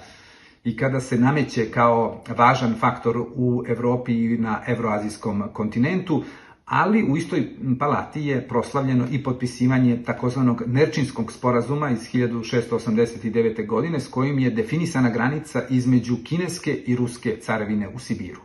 [0.64, 6.22] i kada se nameće kao važan faktor u Evropi i na evroazijskom kontinentu,
[6.70, 13.66] ali u istoj palati je proslavljeno i potpisivanje takozvanog Nerčinskog sporazuma iz 1689.
[13.66, 18.40] godine s kojim je definisana granica između kineske i ruske carevine u Sibiru.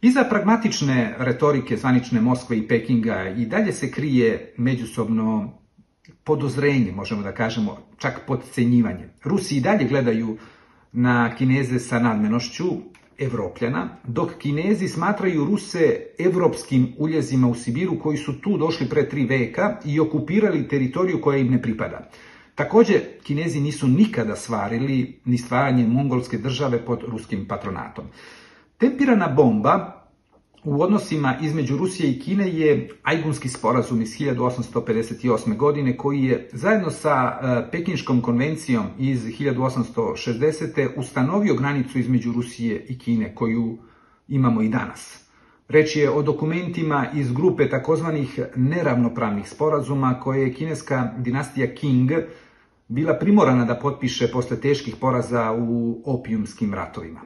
[0.00, 5.58] Iza pragmatične retorike zvanične Moskve i Pekinga i dalje se krije međusobno
[6.24, 9.08] podozrenje, možemo da kažemo, čak podcenjivanje.
[9.24, 10.38] Rusi i dalje gledaju
[10.92, 12.64] na Kineze sa nadmenošću
[13.18, 19.24] Evropljana, dok Kinezi smatraju Ruse evropskim uljezima u Sibiru koji su tu došli pre tri
[19.24, 22.10] veka i okupirali teritoriju koja im ne pripada.
[22.54, 28.04] Takođe, Kinezi nisu nikada svarili ni stvaranje mongolske države pod ruskim patronatom.
[28.78, 29.95] Tempirana bomba
[30.66, 35.56] u odnosima između Rusije i Kine je Ajgunski sporazum iz 1858.
[35.56, 40.88] godine koji je zajedno sa e, Pekinškom konvencijom iz 1860.
[40.96, 43.78] ustanovio granicu između Rusije i Kine koju
[44.28, 45.24] imamo i danas.
[45.68, 52.24] Reč je o dokumentima iz grupe takozvanih neravnopravnih sporazuma koje je kineska dinastija Qing
[52.88, 57.20] bila primorana da potpiše posle teških poraza u opijumskim ratovima.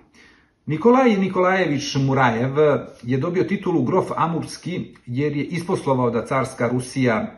[0.71, 2.55] Nikolaj Nikolajević Murajev
[3.03, 7.37] je dobio titulu grof Amurski jer je isposlovao da carska Rusija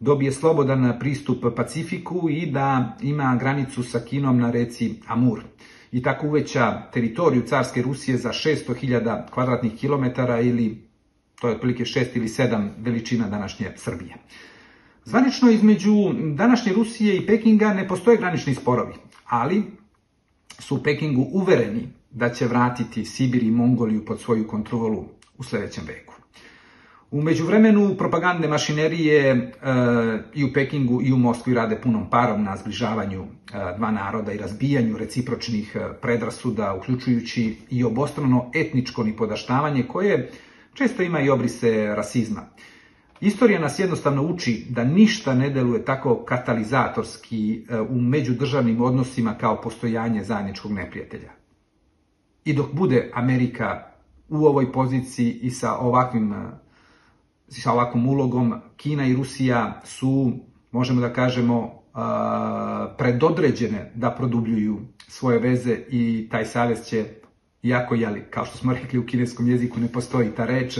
[0.00, 5.40] dobije slobodan pristup Pacifiku i da ima granicu sa Kinom na reci Amur.
[5.92, 10.78] I tako uveća teritoriju carske Rusije za 600.000 kvadratnih kilometara ili
[11.40, 14.14] to je otprilike 6 ili 7 veličina današnje Srbije.
[15.04, 15.94] Zvanično između
[16.34, 18.94] današnje Rusije i Pekinga ne postoje granični sporovi,
[19.26, 19.64] ali
[20.58, 25.04] su u Pekingu uvereni da će vratiti Sibir i Mongoliju pod svoju kontrolu
[25.38, 26.16] u sledećem veku.
[27.10, 29.42] U međuvremenu propagandne mašinerije e,
[30.34, 33.26] i u Pekingu i u Moskvi rade punom parom na zbližavanju e,
[33.76, 40.30] dva naroda i razbijanju recipročnih e, predrasuda, uključujući i obostrano etničko nipodaštavanje koje
[40.74, 42.42] često ima i obrise rasizma.
[43.20, 50.24] Istorija nas jednostavno uči da ništa ne deluje tako katalizatorski u međudržavnim odnosima kao postojanje
[50.24, 51.45] zajedničkog neprijatelja.
[52.46, 53.92] I dok bude Amerika
[54.28, 56.34] u ovoj poziciji i sa ovakvim
[57.48, 60.32] sa ovakvom ulogom, Kina i Rusija su,
[60.72, 61.82] možemo da kažemo,
[62.98, 67.04] predodređene da produbljuju svoje veze i taj savez će,
[67.62, 70.78] jako, jeli, kao što smo rekli u kineskom jeziku ne postoji ta reč,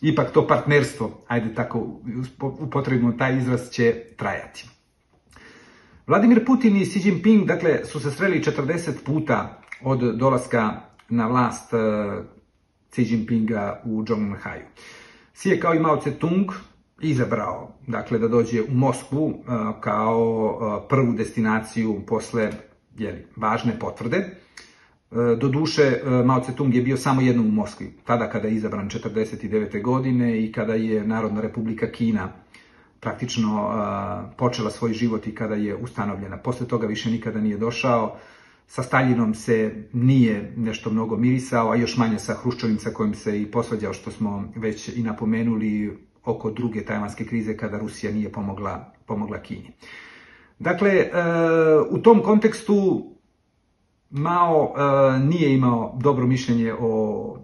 [0.00, 2.00] ipak to partnerstvo, ajde tako
[2.40, 4.68] upotrebimo taj izraz, će trajati.
[6.06, 11.72] Vladimir Putin i Xi Jinping, dakle, su se sreli 40 puta od dolaska na vlast
[11.72, 11.80] uh,
[12.90, 14.64] Xi Jinpinga u Zhongnanhaju.
[15.32, 16.52] Xi je kao i Mao Tse-tung
[17.00, 19.36] izabrao dakle, da dođe u Moskvu uh,
[19.80, 20.20] kao
[20.60, 22.50] uh, prvu destinaciju posle
[22.98, 24.30] jeli, važne potvrde.
[25.40, 29.82] Do duše, Mao Tse-tung je bio samo jednom u Moskvi, tada kada je izabran 49.
[29.82, 32.32] godine i kada je Narodna republika Kina
[33.00, 33.70] praktično
[34.36, 36.36] počela svoj život i kada je ustanovljena.
[36.36, 38.16] Posle toga više nikada nije došao
[38.66, 43.42] sa Staljinom se nije nešto mnogo mirisao, a još manje sa Hruščovim sa kojim se
[43.42, 48.92] i posvađao, što smo već i napomenuli oko druge tajvanske krize kada Rusija nije pomogla,
[49.06, 49.72] pomogla Kini.
[50.58, 51.10] Dakle, e,
[51.90, 53.06] u tom kontekstu
[54.10, 57.36] Mao e, nije imao dobro mišljenje o,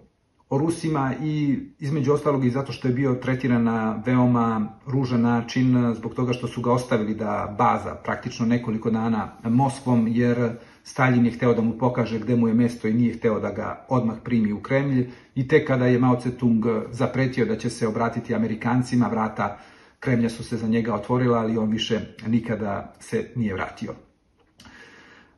[0.49, 5.93] o Rusima i između ostalog i zato što je bio tretiran na veoma ružan način
[5.95, 11.31] zbog toga što su ga ostavili da baza praktično nekoliko dana Moskvom jer Stalin je
[11.31, 14.53] hteo da mu pokaže gde mu je mesto i nije hteo da ga odmah primi
[14.53, 19.57] u Kremlj i tek kada je Mao Tse-tung zapretio da će se obratiti Amerikancima, vrata
[19.99, 23.93] Kremlja su se za njega otvorila, ali on više nikada se nije vratio.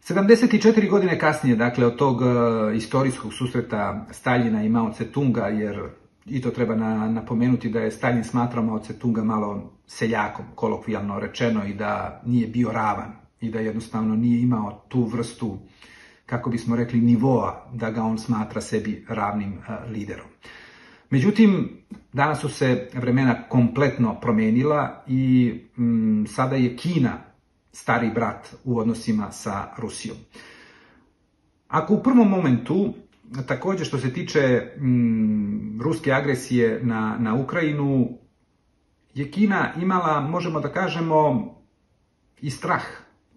[0.07, 2.27] 74 godine kasnije, dakle, od tog uh,
[2.75, 5.89] istorijskog susreta Staljina i Mao Tse-tunga, jer
[6.25, 11.65] i to treba na, napomenuti da je Stalin smatrao Mao Tse-tunga malo seljakom, kolokvijalno rečeno,
[11.65, 15.57] i da nije bio ravan i da jednostavno nije imao tu vrstu,
[16.25, 20.27] kako bismo rekli, nivoa da ga on smatra sebi ravnim e, liderom.
[21.09, 21.69] Međutim,
[22.13, 27.17] danas su se vremena kompletno promenila i mm, sada je Kina
[27.71, 30.17] stari brat u odnosima sa Rusijom.
[31.67, 32.93] Ako u prvom momentu,
[33.47, 38.09] takođe što se tiče mm, ruske agresije na, na Ukrajinu,
[39.13, 41.51] je Kina imala, možemo da kažemo,
[42.41, 42.83] i strah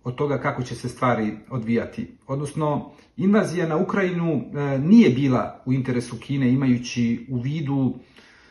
[0.08, 2.06] od toga kako će se stvari odvijati.
[2.26, 7.94] Odnosno, invazija na Ukrajinu e, nije bila u interesu Kine imajući u vidu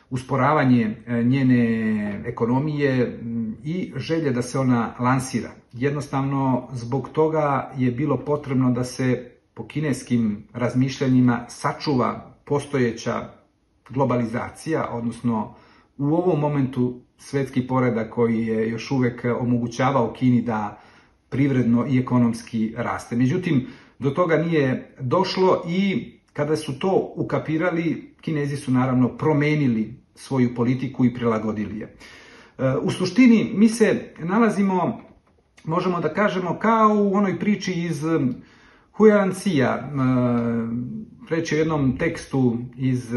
[0.09, 3.19] usporavanje e, njene ekonomije
[3.63, 5.49] i želje da se ona lansira.
[5.73, 13.29] Jednostavno, zbog toga je bilo potrebno da se po kineskim razmišljanjima sačuva postojeća
[13.89, 15.55] globalizacija, odnosno
[15.97, 20.81] u ovom momentu svetski poredak koji je još uvek omogućavao Kini da
[21.29, 23.15] privredno i ekonomski raste.
[23.15, 23.67] Međutim,
[23.99, 31.05] do toga nije došlo i kada su to ukapirali, Kinezi su naravno promenili svoju politiku
[31.05, 31.95] i prilagodili je.
[32.81, 35.01] U suštini mi se nalazimo,
[35.63, 38.03] možemo da kažemo, kao u onoj priči iz
[38.91, 39.91] Hujancija,
[41.29, 43.09] reći o jednom tekstu iz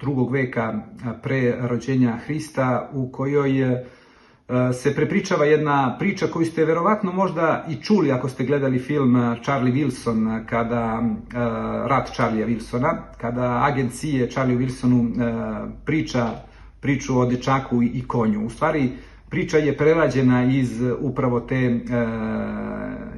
[0.00, 0.82] drugog veka
[1.22, 3.84] pre rođenja Hrista u kojoj
[4.72, 9.74] se prepričava jedna priča koju ste verovatno možda i čuli ako ste gledali film Charlie
[9.74, 11.02] Wilson, kada,
[11.86, 15.12] rat Charlie Wilsona, kada agencije Charlie Wilsonu
[15.84, 16.30] priča
[16.80, 18.46] priču o dečaku i konju.
[18.46, 18.90] U stvari,
[19.28, 21.80] priča je prerađena iz upravo te,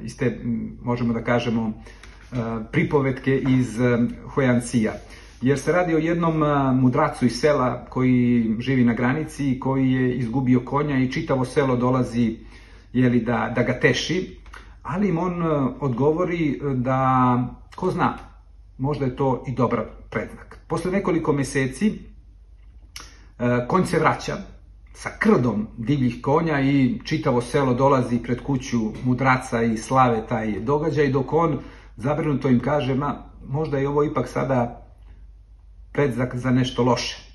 [0.02, 0.38] iz te
[0.82, 1.72] možemo da kažemo,
[2.72, 3.78] pripovetke iz
[4.26, 4.92] Hojancija
[5.42, 6.42] jer se radi o jednom
[6.80, 11.76] mudracu iz sela koji živi na granici i koji je izgubio konja i čitavo selo
[11.76, 12.36] dolazi
[12.92, 14.36] jeli, da, da ga teši,
[14.82, 15.42] ali im on
[15.80, 17.38] odgovori da,
[17.76, 18.18] ko zna,
[18.78, 20.58] možda je to i dobar predznak.
[20.68, 21.98] Posle nekoliko meseci
[23.68, 24.36] konj se vraća
[24.94, 31.08] sa krdom divljih konja i čitavo selo dolazi pred kuću mudraca i slave taj događaj,
[31.08, 31.58] dok on
[31.96, 34.81] zabrinuto im kaže, ma možda je ovo ipak sada
[35.92, 37.32] predznak za nešto loše.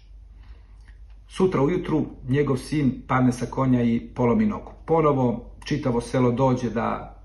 [1.28, 4.72] Sutra ujutru njegov sin padne sa konja i polomi nogu.
[4.86, 7.20] Ponovo čitavo selo dođe da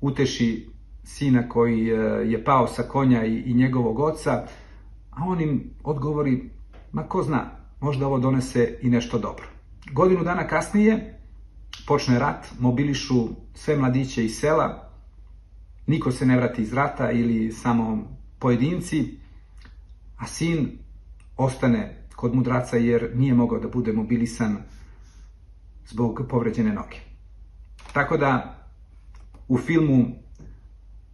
[0.00, 0.68] uteši
[1.04, 1.86] sina koji
[2.26, 4.46] je pao sa konja i njegovog oca,
[5.10, 6.50] a on im odgovori,
[6.92, 9.46] ma ko zna, možda ovo donese i nešto dobro.
[9.92, 11.20] Godinu dana kasnije
[11.86, 14.90] počne rat, mobilišu sve mladiće iz sela,
[15.86, 19.18] niko se ne vrati iz rata ili samo pojedinci,
[20.18, 20.78] a sin
[21.36, 24.56] ostane kod mudraca jer nije mogao da bude mobilisan
[25.86, 26.96] zbog povređene noge.
[27.92, 28.58] Tako da
[29.48, 30.06] u filmu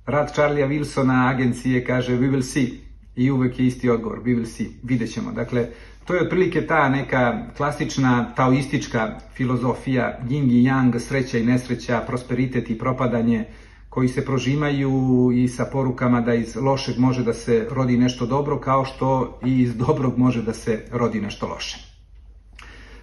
[0.07, 2.85] Rad Charlie'a Wilsona agencije kaže we will see
[3.17, 5.33] i uvek je isti odgovor, we will see, vidjet ćemo.
[5.33, 5.69] Dakle,
[6.05, 12.71] to je otprilike ta neka klasična taoistička filozofija yin i yang, sreća i nesreća, prosperitet
[12.71, 13.45] i propadanje,
[13.95, 18.59] koji se prožimaju i sa porukama da iz lošeg može da se rodi nešto dobro,
[18.61, 21.79] kao što i iz dobrog može da se rodi nešto loše.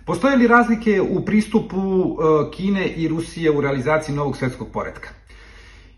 [0.06, 5.10] Postoje li razlike u pristupu e, Kine i Rusije u realizaciji novog svetskog poredka?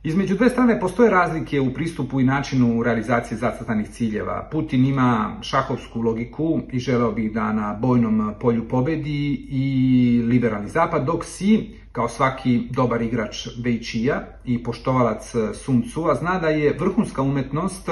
[0.05, 4.49] Između dve strane postoje razlike u pristupu i načinu realizacije zacrtanih ciljeva.
[4.51, 11.05] Putin ima šahovsku logiku i želeo bi da na bojnom polju pobedi i liberalni zapad,
[11.05, 17.21] dok si kao svaki dobar igrač Bejčija i poštovalac Sun Tzu, zna da je vrhunska
[17.21, 17.89] umetnost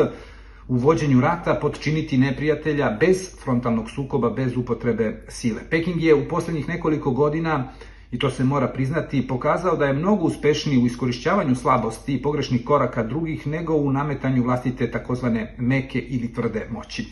[0.67, 5.61] u vođenju rata podčiniti neprijatelja bez frontalnog sukoba, bez upotrebe sile.
[5.69, 7.71] Peking je u poslednjih nekoliko godina,
[8.11, 12.65] i to se mora priznati, pokazao da je mnogo uspešniji u iskorišćavanju slabosti i pogrešnih
[12.65, 17.05] koraka drugih nego u nametanju vlastite takozvane meke ili tvrde moći.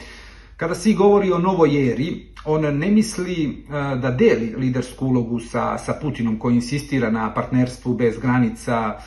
[0.57, 5.77] Kada se govori o novoj eri, on ne misli e, da deli lidersku ulogu sa,
[5.77, 8.99] sa Putinom koji insistira na partnerstvu bez granica,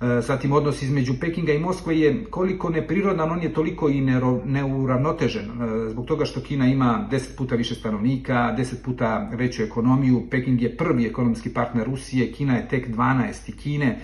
[0.00, 4.00] zatim odnos između Pekinga i Moskve je koliko neprirodan, on je toliko i
[4.44, 10.26] neuravnotežen, e, zbog toga što Kina ima 10 puta više stanovnika, 10 puta veću ekonomiju,
[10.30, 13.56] Peking je prvi ekonomski partner Rusije, Kina je tek 12.
[13.56, 14.00] Kine,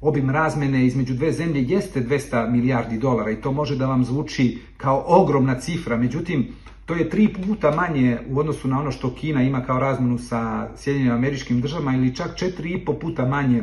[0.00, 4.58] obim razmene između dve zemlje jeste 200 milijardi dolara i to može da vam zvuči
[4.76, 6.48] kao ogromna cifra, međutim,
[6.86, 10.68] to je tri puta manje u odnosu na ono što Kina ima kao razmenu sa
[10.76, 13.62] Sjedinjenim američkim državama ili čak četiri i po puta manje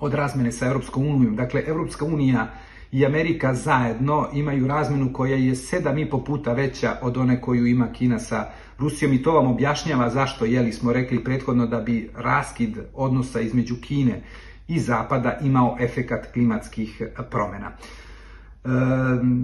[0.00, 1.36] od razmene sa Europskom unijom.
[1.36, 2.50] Dakle, Europska unija
[2.92, 7.66] i Amerika zajedno imaju razmenu koja je sedam i po puta veća od one koju
[7.66, 8.46] ima Kina sa
[8.78, 13.74] Rusijom i to vam objašnjava zašto, jeli smo rekli prethodno da bi raskid odnosa između
[13.80, 14.22] Kine
[14.68, 17.70] i Zapada imao efekat klimatskih promena.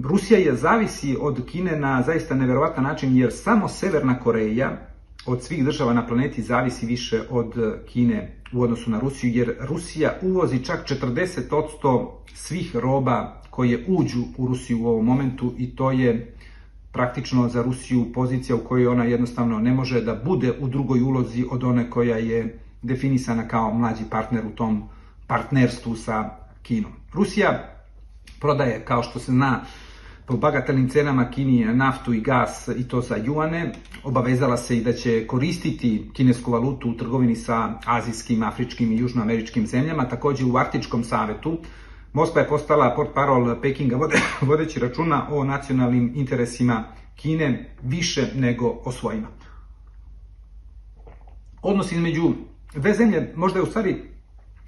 [0.03, 4.77] Rusija je zavisi od Kine na zaista neverovatan način jer samo Severna Koreja
[5.25, 7.53] od svih država na planeti zavisi više od
[7.87, 14.47] Kine u odnosu na Rusiju, jer Rusija uvozi čak 40% svih roba koje uđu u
[14.47, 16.35] Rusiju u ovom momentu i to je
[16.91, 21.45] praktično za Rusiju pozicija u kojoj ona jednostavno ne može da bude u drugoj ulozi
[21.51, 24.89] od one koja je definisana kao mlađi partner u tom
[25.27, 26.29] partnerstvu sa
[26.61, 26.91] Kinom.
[27.13, 27.75] Rusija
[28.39, 29.61] prodaje, kao što se zna,
[30.27, 33.71] po bagatelnim cenama Kini naftu i gas i to za juane.
[34.03, 39.67] Obavezala se i da će koristiti kinesku valutu u trgovini sa azijskim, afričkim i južnoameričkim
[39.67, 40.09] zemljama.
[40.09, 41.57] Takođe u Arktičkom savetu
[42.15, 43.97] Moskva je postala port parol Pekinga
[44.49, 46.83] vodeći računa o nacionalnim interesima
[47.15, 49.27] Kine više nego o svojima.
[51.61, 52.33] Odnos između
[52.73, 53.95] dve zemlje možda je u stvari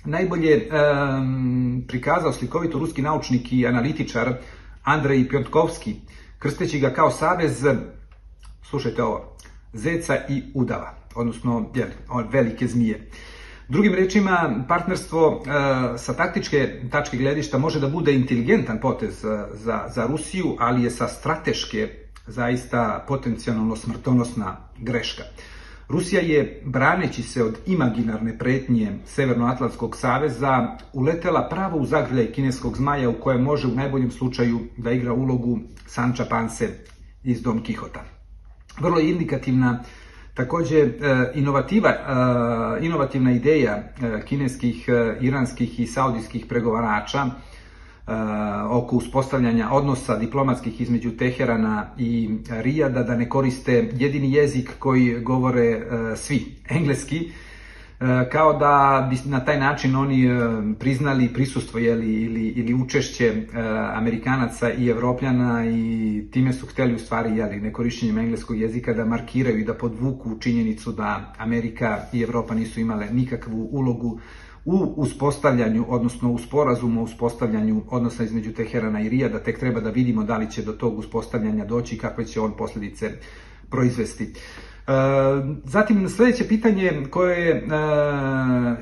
[0.05, 4.33] najbolje um, prikazao slikovito ruski naučnik i analitičar
[4.87, 5.95] Andrej Pjotkovski,
[6.39, 7.65] krsteći ga kao savez,
[8.63, 9.35] slušajte ovo,
[9.73, 10.93] zeca i udava.
[11.15, 11.91] odnosno jeli,
[12.31, 13.09] velike zmije.
[13.67, 20.05] Drugim rečima, partnerstvo e, sa taktičke tačke gledišta može da bude inteligentan potez za, za
[20.07, 21.89] Rusiju, ali je sa strateške
[22.27, 25.23] zaista potencijalno smrtonosna greška.
[25.89, 33.09] Rusija je, braneći se od imaginarne pretnje Severnoatlantskog saveza, uletela pravo u zagrljaj kineskog zmaja
[33.09, 36.69] u kojem može u najboljem slučaju da igra ulogu Sanča Panse
[37.23, 38.03] iz Don Kihota.
[38.79, 39.83] Vrlo indikativna
[40.33, 40.89] takođe e,
[41.35, 44.89] inovativa, e, inovativna ideja e, kineskih,
[45.21, 47.25] iranskih i saudijskih pregovarača
[48.69, 55.81] oko uspostavljanja odnosa diplomatskih između Teherana i Rijada da ne koriste jedini jezik koji govore
[56.15, 56.45] svi,
[56.77, 57.31] engleski,
[57.99, 60.29] E, kao da bi na taj način oni
[60.79, 63.33] priznali prisustvo jeli, ili, ili učešće
[63.93, 69.59] Amerikanaca i Evropljana i time su hteli u stvari jeli, nekorišćenjem engleskog jezika da markiraju
[69.59, 74.19] i da podvuku činjenicu da Amerika i Evropa nisu imale nikakvu ulogu
[74.67, 79.89] u uspostavljanju, odnosno u sporazumu o uspostavljanju odnosa između Teherana i Rijada, tek treba da
[79.89, 83.11] vidimo da li će do tog uspostavljanja doći i kakve će on posljedice
[83.69, 84.23] proizvesti.
[84.23, 84.91] E,
[85.63, 87.61] zatim sljedeće pitanje koje e,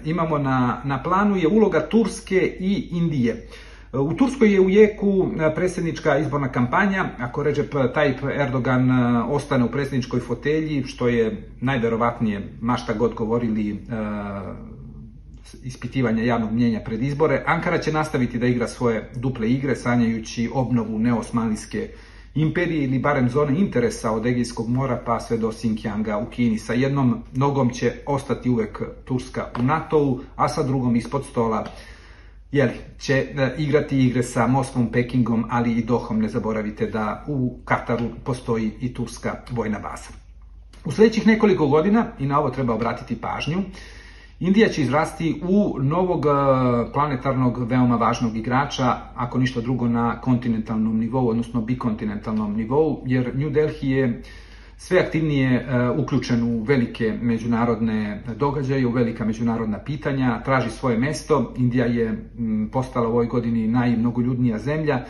[0.06, 3.48] imamo na, na planu je uloga Turske i Indije.
[3.94, 9.72] U Turskoj je u jeku predsjednička izborna kampanja, ako Recep Tayyip Erdogan e, ostane u
[9.72, 13.80] predsjedničkoj fotelji, što je najverovatnije, mašta god govorili
[15.64, 21.00] ispitivanja javnog mnjenja pred izbore, Ankara će nastaviti da igra svoje duple igre, sanjajući obnovu
[21.00, 21.90] neosmanlijske
[22.36, 26.58] imperije ili barem zone interesa od Egejskog mora pa sve do Xinjianga u Kini.
[26.60, 31.66] Sa jednom nogom će ostati uvek Turska u NATO-u, a sa drugom ispod stola
[32.52, 36.20] jeli, će e, igrati igre sa Moskvom, Pekingom, ali i Dohom.
[36.20, 40.10] Ne zaboravite da u Kataru postoji i turska vojna baza.
[40.86, 43.62] U sledećih nekoliko godina, i na ovo treba obratiti pažnju,
[44.40, 46.30] Indija će izrasti u novog e,
[46.94, 53.50] planetarnog veoma važnog igrača, ako ništa drugo na kontinentalnom nivou, odnosno bikontinentalnom nivou, jer New
[53.50, 54.22] Delhi je
[54.78, 61.54] sve aktivnije e, uključen u velike međunarodne događaje, u velika međunarodna pitanja, traži svoje mesto.
[61.58, 62.30] Indija je
[62.72, 65.06] postala u ovoj godini najmnogoljudnija zemlja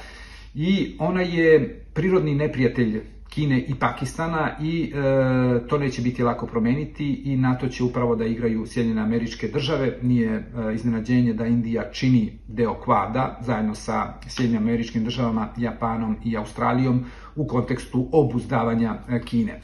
[0.56, 7.22] i ona je prirodni neprijatelj Kine i Pakistana i e, to neće biti lako promeniti
[7.26, 9.98] i NATO će upravo da igraju Sjedinjene američke države.
[10.02, 10.44] Nije e,
[10.76, 17.06] iznenađenje da Indija čini deo kvada zajedno sa Sjedinjenim američkim državama, Japanom i Australijom
[17.36, 19.60] u kontekstu obuzdavanja e, Kine.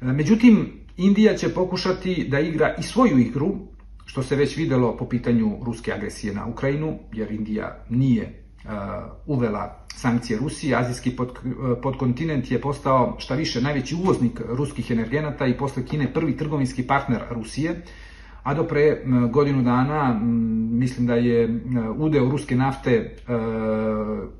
[0.00, 3.56] E, međutim, Indija će pokušati da igra i svoju igru,
[4.06, 8.40] što se već videlo po pitanju ruske agresije na Ukrajinu, jer Indija nije
[9.26, 10.76] uvela sankcije Rusije.
[10.76, 11.26] Azijski uh,
[11.82, 17.20] podkontinent je postao šta više najveći uvoznik ruskih energenata i posle Kine prvi trgovinski partner
[17.30, 17.82] Rusije.
[18.42, 20.20] A do pre godinu dana
[20.70, 21.60] mislim da je
[21.96, 23.16] udeo ruske nafte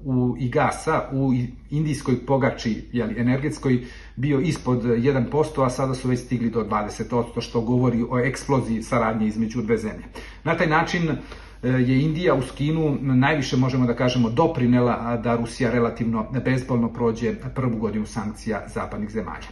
[0.05, 1.33] u, i gasa u
[1.71, 3.85] indijskoj pogači jeli, energetskoj
[4.17, 9.27] bio ispod 1%, a sada su već stigli do 20%, što govori o eksploziji saradnje
[9.27, 10.05] između dve zemlje.
[10.45, 15.71] Na taj način E, je Indija uz Kinu najviše, možemo da kažemo, doprinela da Rusija
[15.71, 19.49] relativno bezbolno prođe prvu godinu sankcija zapadnih zemalja.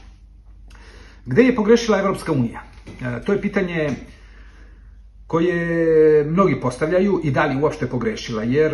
[1.26, 2.62] Gde je pogrešila Evropska unija?
[2.86, 3.90] E, to je pitanje
[5.28, 8.72] koje mnogi postavljaju i da li uopšte pogrešila, jer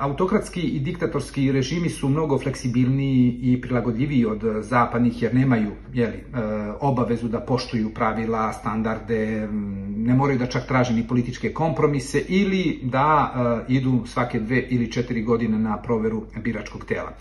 [0.00, 6.22] autokratski i diktatorski režimi su mnogo fleksibilniji i prilagodljiviji od zapadnih, jer nemaju jeli, e,
[6.80, 9.48] obavezu da poštuju pravila, standarde,
[9.96, 13.34] ne moraju da čak traže ni političke kompromise ili da
[13.68, 17.12] e, idu svake dve ili četiri godine na proveru biračkog tela.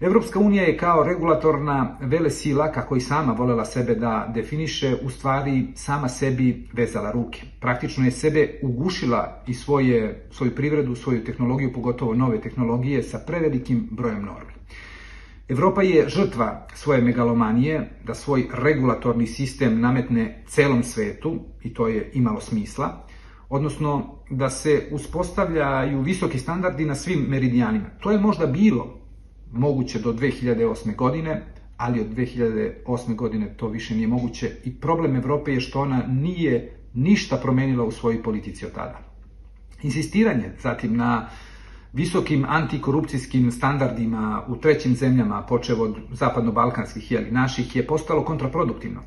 [0.00, 5.10] Evropska unija je kao regulatorna vele sila, kako i sama volela sebe da definiše, u
[5.10, 7.42] stvari sama sebi vezala ruke.
[7.60, 13.88] Praktično je sebe ugušila i svoje, svoju privredu, svoju tehnologiju, pogotovo nove tehnologije, sa prevelikim
[13.90, 14.52] brojem normi.
[15.48, 22.10] Evropa je žrtva svoje megalomanije da svoj regulatorni sistem nametne celom svetu, i to je
[22.14, 23.06] imalo smisla,
[23.48, 27.86] odnosno da se uspostavljaju visoki standardi na svim meridijanima.
[28.00, 28.99] To je možda bilo
[29.52, 30.96] moguće do 2008.
[30.96, 31.42] godine,
[31.76, 33.14] ali od 2008.
[33.14, 37.90] godine to više nije moguće i problem Evrope je što ona nije ništa promenila u
[37.90, 38.98] svojoj politici od tada.
[39.82, 41.28] Insistiranje zatim na
[41.92, 49.00] visokim antikorupcijskim standardima u trećim zemljama, počev od zapadno-balkanskih, jeli, naših, je postalo kontraproduktivno.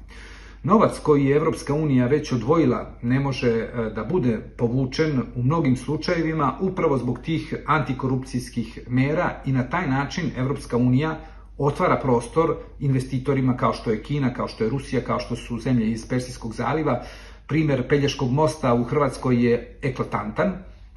[0.63, 5.77] Novac koji je Evropska unija već odvojila ne može e, da bude povučen u mnogim
[5.77, 11.19] slučajevima upravo zbog tih antikorupcijskih mera i na taj način Evropska unija
[11.57, 15.91] otvara prostor investitorima kao što je Kina, kao što je Rusija, kao što su zemlje
[15.91, 17.01] iz Persijskog zaliva.
[17.47, 20.53] Primer Pelješkog mosta u Hrvatskoj je eklatantan.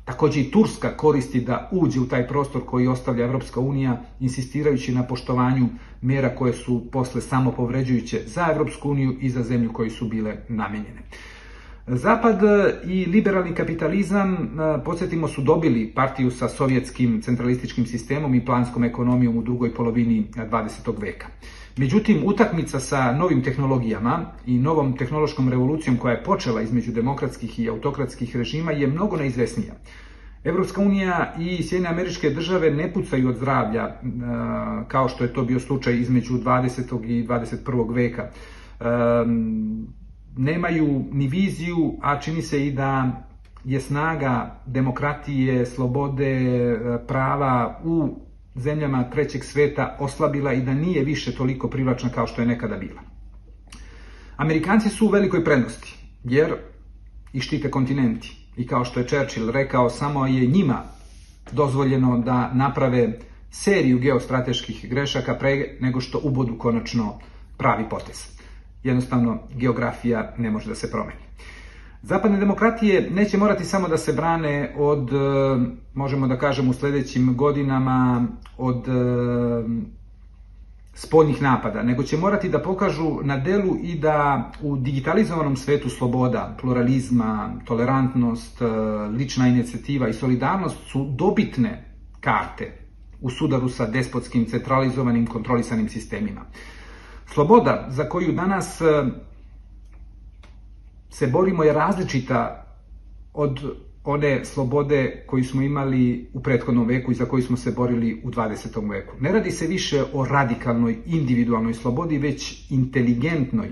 [0.07, 5.03] Takođe i Turska koristi da uđe u taj prostor koji ostavlja Evropska unija, insistirajući na
[5.03, 5.69] poštovanju
[6.03, 10.37] mera koje su posle samo povređujuće za Evropsku uniju i za zemlju koji su bile
[10.49, 11.03] namenjene.
[11.87, 12.41] Zapad
[12.85, 19.39] i liberalni kapitalizam, e, podsjetimo, su dobili partiju sa sovjetskim centralističkim sistemom i planskom ekonomijom
[19.39, 21.01] u drugoj polovini 20.
[21.01, 21.27] veka.
[21.79, 27.69] Međutim, utakmica sa novim tehnologijama i novom tehnološkom revolucijom koja je počela između demokratskih i
[27.69, 29.75] autokratskih režima je mnogo neizvesnija.
[30.45, 33.97] Evropska unija i Sjedine američke države ne pucaju od zdravlja e,
[34.89, 37.05] kao što je to bio slučaj između 20.
[37.05, 37.95] i 21.
[37.95, 38.23] veka.
[38.23, 38.85] E,
[40.37, 43.23] nemaju ni viziju, a čini se i da
[43.65, 48.26] je snaga demokratije, slobode, e, prava u
[48.57, 53.01] zemljama trećeg sveta oslabila i da nije više toliko privlačna kao što je nekada bila.
[54.37, 55.95] Amerikanci su u velikoj prednosti,
[56.25, 56.55] jer
[57.33, 58.37] i štite kontinenti.
[58.57, 60.83] I kao što je Churchill rekao, samo je njima
[61.53, 63.19] dozvoljeno da naprave
[63.51, 67.19] seriju geostrateških grešaka pre nego što ubodu konačno
[67.59, 68.37] pravi potez
[68.87, 71.21] jednostavno geografija ne može da se promeni.
[72.07, 75.17] Zapadne demokratije neće morati samo da se brane od, e,
[75.95, 78.27] možemo da kažemo u sledećim godinama,
[78.59, 78.93] od e,
[80.95, 86.57] spoljnih napada, nego će morati da pokažu na delu i da u digitalizovanom svetu sloboda,
[86.61, 88.67] pluralizma, tolerantnost, e,
[89.09, 91.85] lična inicijativa i solidarnost su dobitne
[92.21, 92.73] karte
[93.21, 96.41] u sudaru sa despotskim, centralizovanim, kontrolisanim sistemima.
[97.27, 98.81] Sloboda za koju danas
[101.17, 102.67] se borimo je različita
[103.35, 103.61] od
[104.05, 108.31] one slobode koju smo imali u prethodnom veku i za koju smo se borili u
[108.31, 108.91] 20.
[108.91, 109.15] veku.
[109.21, 113.69] Ne radi se više o radikalnoj individualnoj slobodi, već inteligentnoj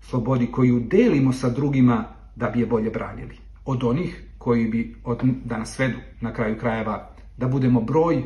[0.00, 2.04] slobodi koju delimo sa drugima
[2.36, 3.36] da bi je bolje branili.
[3.64, 8.22] Od onih koji bi od, da nas svedu na kraju krajeva da budemo broj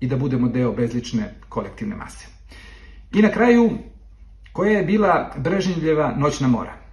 [0.00, 2.26] i da budemo deo bezlične kolektivne mase.
[3.12, 3.70] I na kraju,
[4.52, 6.83] koja je bila Brežnjevljeva noćna mora?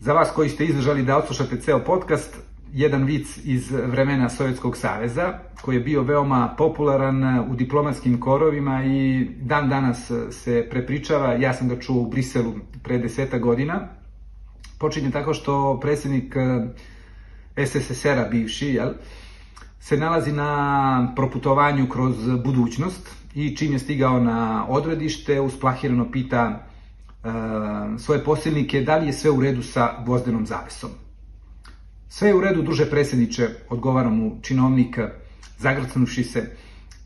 [0.00, 2.36] Za vas koji ste izdržali da odslušate ceo podcast,
[2.72, 9.28] jedan vic iz vremena Sovjetskog saveza, koji je bio veoma popularan u diplomatskim korovima i
[9.40, 13.88] dan danas se prepričava, ja sam ga čuo u Briselu pre deseta godina,
[14.78, 18.92] počinje tako što predsednik eh, SSSR-a bivši, jel,
[19.80, 26.67] se nalazi na proputovanju kroz budućnost i čim je stigao na odredište, usplahirano pita
[27.98, 30.90] svoje posilnike da li je sve u redu sa gvozdenom zavesom.
[32.08, 34.98] Sve je u redu, duže predsjedniče, odgovara mu činovnik,
[35.58, 36.56] zagrcanuši se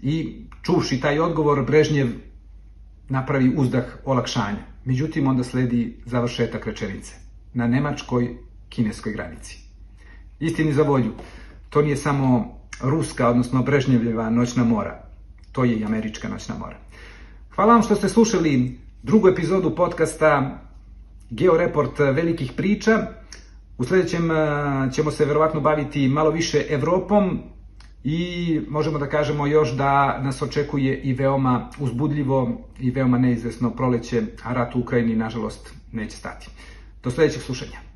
[0.02, 2.08] i čuvši taj odgovor, Brežnjev
[3.08, 4.64] napravi uzdah olakšanja.
[4.84, 7.14] Međutim, onda sledi završetak rečenice
[7.54, 8.36] na nemačkoj
[8.68, 9.58] kineskoj granici.
[10.40, 11.12] Istini za volju,
[11.70, 15.02] to nije samo ruska, odnosno Brežnjevljeva noćna mora.
[15.52, 16.76] To je i američka noćna mora.
[17.54, 20.58] Hvala vam što ste slušali drugu epizodu podcasta
[21.30, 23.06] Georeport velikih priča.
[23.78, 24.34] U sledećem e,
[24.92, 27.38] ćemo se verovatno baviti malo više Evropom
[28.04, 34.22] i možemo da kažemo još da nas očekuje i veoma uzbudljivo i veoma neizvesno proleće,
[34.44, 36.48] a rat u Ukrajini nažalost neće stati.
[37.02, 37.91] Do sledećeg slušanja.